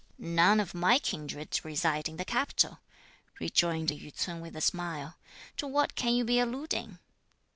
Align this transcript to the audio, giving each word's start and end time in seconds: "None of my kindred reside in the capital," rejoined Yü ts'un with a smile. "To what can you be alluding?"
"None 0.17 0.59
of 0.59 0.73
my 0.73 0.97
kindred 0.97 1.63
reside 1.63 2.09
in 2.09 2.17
the 2.17 2.25
capital," 2.25 2.79
rejoined 3.39 3.89
Yü 3.89 4.11
ts'un 4.11 4.41
with 4.41 4.55
a 4.55 4.59
smile. 4.61 5.13
"To 5.57 5.67
what 5.67 5.93
can 5.93 6.15
you 6.15 6.25
be 6.25 6.39
alluding?" 6.39 6.97